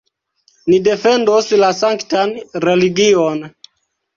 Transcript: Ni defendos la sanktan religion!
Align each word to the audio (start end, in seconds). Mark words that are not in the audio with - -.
Ni 0.71 0.77
defendos 0.87 1.51
la 1.65 1.69
sanktan 1.81 2.33
religion! 2.67 3.45